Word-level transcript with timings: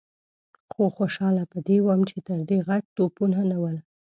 خو 0.71 0.83
خوشاله 0.97 1.43
په 1.51 1.57
دې 1.67 1.77
وم 1.85 2.01
چې 2.09 2.17
تر 2.27 2.39
دې 2.49 2.57
غټ 2.67 2.83
توپونه 2.95 3.39
نه 3.51 3.57
ول. 3.61 3.77